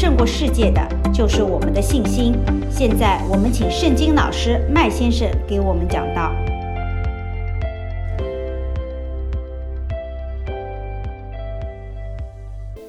[0.00, 0.80] 胜过世界的，
[1.12, 2.32] 就是我们的信心。
[2.70, 6.34] 现在，我们请圣经老师麦先生给我们讲道。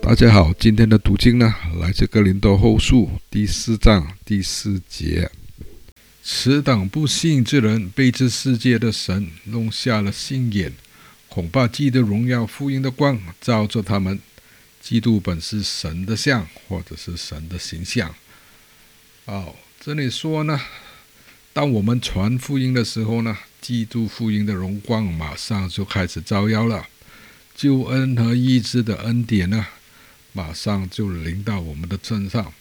[0.02, 5.30] 大家好，今天的读经呢，来自哥林多后书第四章第四节。
[6.24, 10.72] 此等不信之人，被这世界的神弄瞎了心眼，
[11.28, 14.18] 恐怕基督荣耀福音的光照着他们。
[14.82, 18.14] 基督本是神的像，或者是神的形象。
[19.26, 20.60] 哦，这里说呢，
[21.54, 26.88] 当我们传福音的时候呢，基督福音的荣光马上就开始照耀了，
[27.56, 29.68] 救恩和医治的恩典呢，
[30.34, 32.52] 马上就临到我们的身上。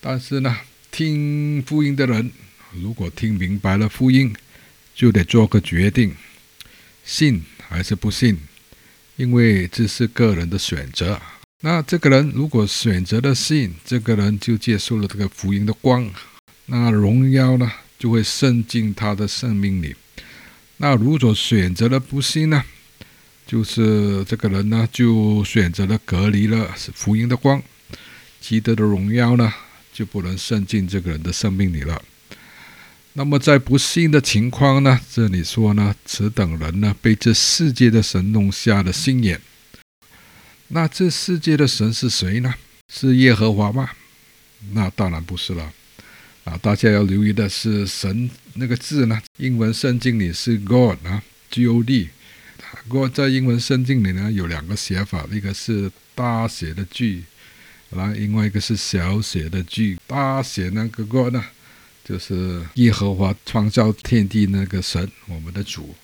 [0.00, 0.60] 但是呢，
[0.92, 2.30] 听福音的人，
[2.72, 4.32] 如果听明白了福音，
[4.94, 6.16] 就得做个决定，
[7.04, 8.38] 信还是不信。
[9.18, 11.20] 因为这是个人的选择。
[11.60, 16.08] 那这个人如果选择了信，这个人就接受了这个福音的光，
[16.66, 19.96] 那荣耀呢就会渗进他的生命里。
[20.76, 22.62] 那如果选择了不信呢，
[23.44, 27.60] 就是这个人呢就选择了隔离了福音的光，
[28.40, 29.52] 基督的荣耀呢
[29.92, 32.00] 就不能渗进这个人的生命里了。
[33.18, 35.00] 那么在不幸的情况呢？
[35.12, 39.40] 这里说呢，此等人呢，被这世界的神弄瞎了心眼。
[40.68, 42.54] 那这世界的神是谁呢？
[42.94, 43.90] 是耶和华吗？
[44.70, 45.72] 那当然不是了。
[46.44, 52.10] 啊，大家要留意的是“神”那个字呢，英文圣经里是 God 啊，G-O-D。
[52.86, 57.24] God 在英文圣经里呢有两个写法，一个是大写的 G，
[57.90, 59.98] 然后另外一个是小写的 G。
[60.06, 61.44] 大写那个 God 呢？
[62.08, 65.94] 就是耶和华创造天地那个神，我们的主。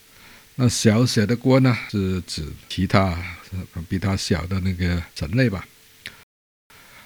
[0.57, 3.17] 那小写的国呢，是指其他
[3.89, 5.67] 比他小的那个人类吧。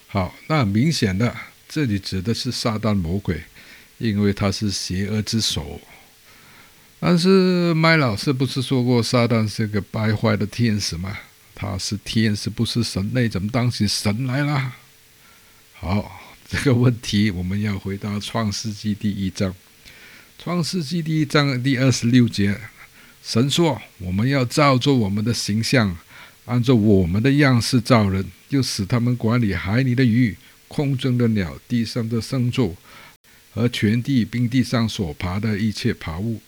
[0.08, 1.32] 好，那明显的，
[1.68, 3.40] 这里指的是撒旦魔鬼，
[3.98, 5.80] 因为他是邪恶之首。
[6.98, 11.16] 但是麦老师不是说过，撒旦是个败坏的天使吗？
[11.54, 14.72] 他是天使，不是神类，怎么当起神来了？
[15.74, 16.17] 好。
[16.48, 19.52] 这个问题，我们要回到《创世纪》第一章，
[20.42, 22.58] 《创世纪》第一章第二十六节，
[23.22, 25.94] 神说：“我们要照着我们的形象，
[26.46, 30.34] 按照我们的样式造人，就使他们管理海里的鱼、
[30.68, 32.74] 空中的鸟、地上的牲畜
[33.52, 36.40] 和全地，冰地上所爬的一切爬物。”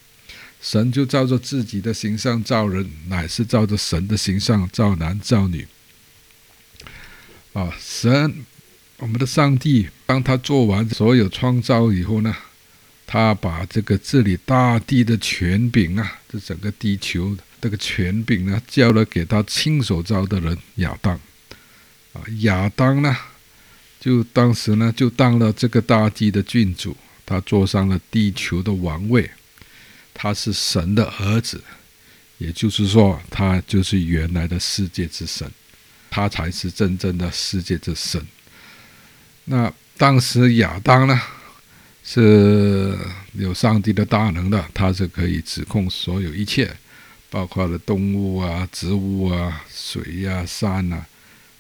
[0.63, 5.69] 神就照着自己的形象造人，乃是照着神的形象造男造女。
[7.53, 8.47] 啊，神。
[9.01, 12.37] 我们的上帝，当他做完所有创造以后呢，
[13.07, 21.19] 他把这个治理大地的权柄啊，这整个地球这个权柄呢，交了给他亲手造的人亚当。
[22.13, 23.17] 啊，亚当呢，
[23.99, 26.95] 就当时呢，就当了这个大地的君主，
[27.25, 29.31] 他坐上了地球的王位，
[30.13, 31.65] 他是神的儿子，
[32.37, 35.51] 也就是说，他就是原来的世界之神，
[36.11, 38.23] 他才是真正的世界之神。
[39.51, 41.21] 那当时亚当呢，
[42.05, 42.97] 是
[43.33, 46.73] 有上帝的大能的，他是可以指控所有一切，
[47.29, 51.05] 包括了动物啊、植物啊、水呀、啊、山啊，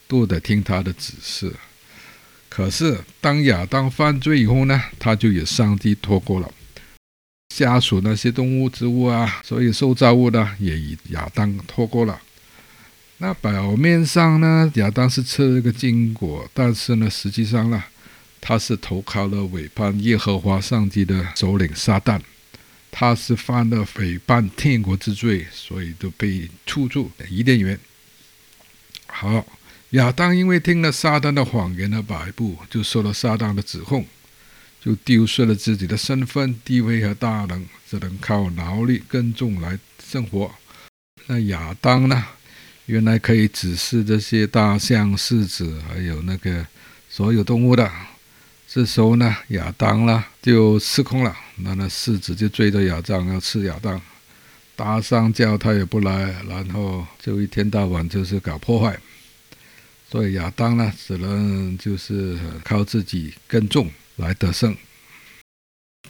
[0.06, 1.52] 都得听他的指示。
[2.48, 6.48] 可是当亚当犯罪以后呢，他就与上帝脱钩了，
[7.52, 12.20] 下属那些动物、植物啊，所有受造物呢，也与亚当脱钩了。
[13.22, 17.84] 那表面上呢，亚当是吃了个禁果，但是呢，实际上呢，
[18.40, 22.18] 他是投靠了违叛耶和华上帝的首领撒旦，
[22.90, 27.78] 他是犯了诽谤天国之罪，所以就被处住伊甸园。
[29.06, 29.46] 好，
[29.90, 34.06] 亚当因为听了撒旦的谎言和摆布，就受了撒旦的指控，
[34.82, 40.54] 就丢失了自己的身份、地位和大能，只能靠劳力耕种来生活。
[41.26, 42.24] 那亚当呢？
[42.90, 46.66] 原来可以指示这些大象、狮子，还有那个
[47.08, 47.88] 所有动物的。
[48.66, 54.02] 这时候呢，亚当呢就失控了，那那狮子就追着亚当要吃亚当，
[54.74, 58.98] 大象叫他也不来，然后就一天到晚就是搞破坏。
[60.10, 64.76] 所以亚当呢，只能就是靠自己耕种来得胜。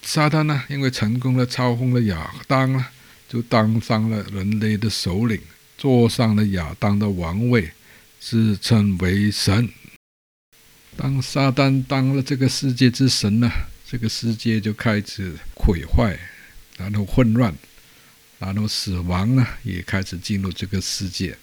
[0.00, 2.86] 撒旦呢，因为成功的操控了亚当呢，
[3.28, 5.38] 就当上了人类的首领。
[5.80, 7.72] 坐上了亚当的王位，
[8.20, 9.66] 自称为神。
[10.94, 13.50] 当撒旦当了这个世界之神呢，
[13.88, 16.20] 这个世界就开始毁坏，
[16.76, 17.56] 然后混乱，
[18.38, 21.38] 然后死亡呢也开始进入这个世界。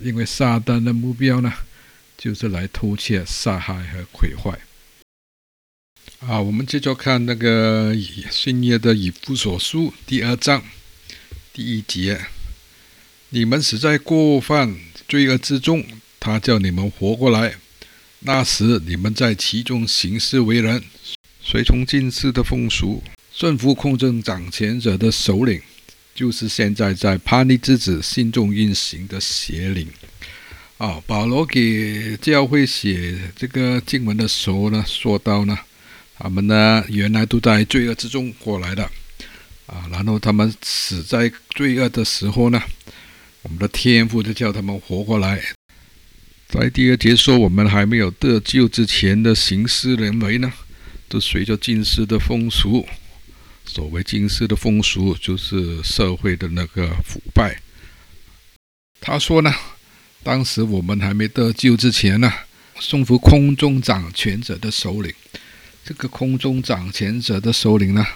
[0.00, 1.52] 因为撒旦的目标呢，
[2.16, 4.60] 就是来偷窃、杀害和毁坏。
[6.20, 7.92] 啊，我们接着看那个
[8.30, 10.62] 新约的以弗所书第二章
[11.52, 12.24] 第一节：
[13.34, 14.76] 你们死在过犯
[15.08, 15.82] 罪恶之中，
[16.20, 17.54] 他叫你们活过来。
[18.20, 20.82] 那时你们在其中行事为人，
[21.42, 23.02] 随从今世的风俗，
[23.32, 25.62] 顺服控制掌权者的首领，
[26.14, 29.88] 就是现在在叛逆之子心中运行的邪灵。
[30.76, 35.58] 啊，保罗给教会写这个经文的时候呢，说到呢。
[36.18, 38.84] 他们呢，原来都在罪恶之中过来的，
[39.66, 42.62] 啊，然后他们死在罪恶的时候呢，
[43.42, 45.42] 我们的天父就叫他们活过来。
[46.48, 50.52] 在第二节说，我们还没有得救之前的行事人为呢，
[51.08, 52.86] 都随着近世的风俗。
[53.64, 57.60] 所谓近世的风俗，就是社会的那个腐败。
[59.00, 59.52] 他说呢，
[60.22, 62.30] 当时我们还没得救之前呢，
[62.78, 65.12] 送服空中掌权者的首领。
[65.84, 68.06] 这个空中掌权者的首领呢，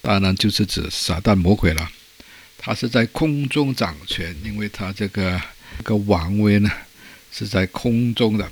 [0.00, 1.90] 当然就是指撒旦魔鬼了。
[2.64, 5.42] 他是在空中掌权，因为他这个
[5.78, 6.70] 这个王位呢
[7.32, 8.44] 是在空中的。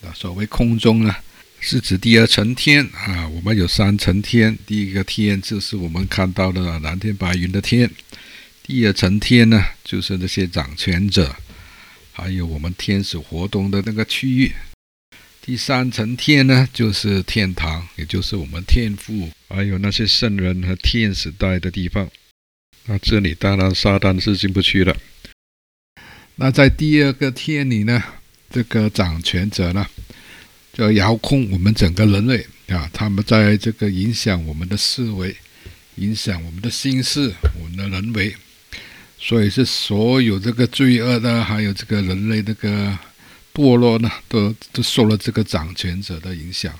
[0.00, 1.14] 啊，所谓空中呢，
[1.60, 3.28] 是指第二层天啊。
[3.28, 7.90] 我们有三层天，第一个天就是我们看到的蓝天白云的天，
[8.62, 11.36] 第二层天呢就是那些掌权者，
[12.12, 14.52] 还有我们天使活动的那个区域。
[15.42, 22.08] 第三层天呢，就是天堂，也就是我们天父，还有那些圣人和天使待的地方。
[22.88, 24.96] 那这里当然撒旦是进不去了。
[26.34, 28.02] 那在第二个天里呢，
[28.50, 29.86] 这个掌权者呢，
[30.72, 35.36] 就遥控我们整个人类啊，他们在这个影响我们的思维，
[35.94, 38.34] 影响我们的心思，我们的人为，
[39.18, 42.98] 所以是所有这个罪恶的，还有这个人类这个。
[43.54, 46.72] 堕落呢，都都受了这个掌权者的影响。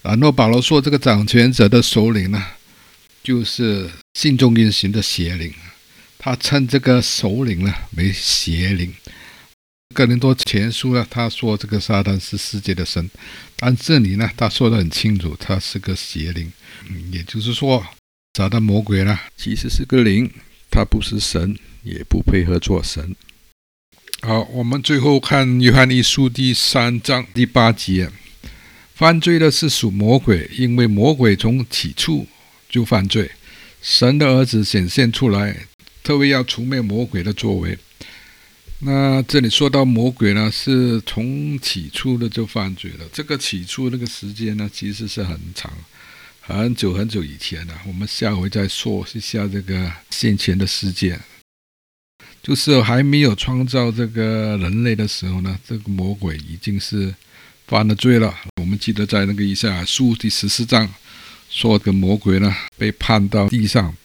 [0.00, 2.42] 然后保罗说，这个掌权者的首领呢，
[3.24, 5.50] 就是信中运行的邪灵。
[6.18, 8.94] 他称这个首领呢为邪灵。
[9.94, 13.08] 哥林多前书呢，他说这个撒旦是世界的神，
[13.56, 16.52] 但这里呢，他说得很清楚，他是个邪灵。
[16.88, 17.86] 嗯，也就是说，
[18.34, 20.30] 撒旦魔鬼呢，其实是个灵，
[20.70, 23.16] 他不是神，也不配合做神。
[24.20, 28.10] 好，我们最后看约翰一书第三章第八节：
[28.94, 32.26] 犯罪的是属魔鬼，因为魔鬼从起初
[32.74, 33.30] 就犯罪。
[33.80, 35.66] 神的儿子显现出来，
[36.02, 37.78] 特别要除灭魔鬼的作为。
[38.80, 43.06] 那这里说到魔鬼呢，是从起初的就犯罪了。
[43.12, 45.72] 这个起初那个时间呢，其实是很长，
[46.40, 47.80] 很久很久以前了。
[47.86, 51.20] 我们下回再说一下这个先前的事件。
[52.42, 57.14] 就是还没有创造这个人类的时候呢，这个魔鬼已经是
[57.68, 58.34] 犯了罪了。
[58.60, 60.92] 我们记得在那个以赛亚书第十四章，
[61.54, 63.96] 说这个魔鬼呢被判到地上，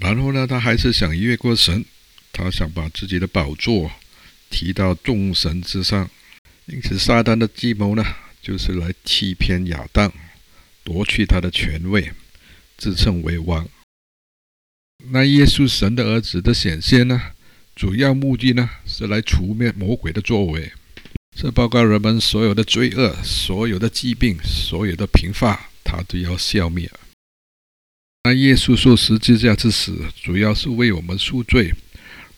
[0.00, 1.82] 然后呢他还是想越过神，
[2.30, 3.90] 他想把自己的宝座
[4.50, 6.10] 提到众神之上。
[6.66, 8.04] 因此撒旦的计谋呢，
[8.42, 10.12] 就是来欺骗亚当，
[10.82, 12.12] 夺去他的权位，
[12.76, 13.66] 自称为王。
[15.10, 17.32] 那耶稣神的儿子的显现呢？
[17.74, 20.70] 主要目的呢，是来除灭魔鬼的作为，
[21.34, 26.90] 这包括人们所有的罪恶、所有的疾病、所有的贫乏，他都要消灭。
[28.24, 31.72] 那耶稣受十字架之死，主要是为我们赎罪，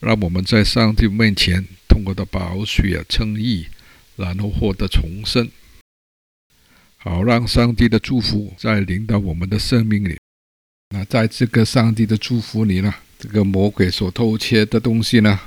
[0.01, 3.67] 让我们在上帝面前通过的宝血称义，
[4.17, 5.49] 然后获得重生，
[6.97, 10.19] 好让上帝的祝福再临到我们的生命里。
[10.91, 15.39] 那在这个上帝的祝福里呢，这个魔鬼所偷窃的东西呢，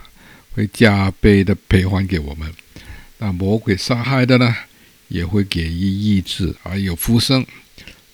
[0.51, 2.50] 会加倍的赔还给我们；
[3.18, 4.56] 那魔鬼杀害的呢，
[5.10, 7.44] 也会给予医治，而有复生；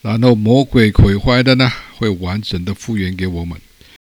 [0.05, 3.59] 然后魔鬼毁坏的呢，会完整的复原给我们。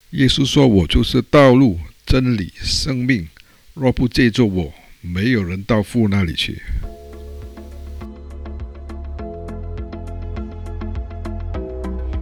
[0.09, 3.25] 耶稣说：“我就是道路、真理、生命，
[3.73, 6.61] 若不借助我，没有人到父那里去。”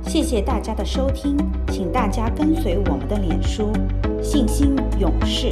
[0.06, 1.36] 谢谢大家的收听，
[1.72, 3.74] 请大家跟随我们的脸书
[4.22, 5.50] “信心勇士”@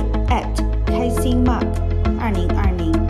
[0.85, 1.65] 开心 Mark
[2.19, 3.00] 二零二零。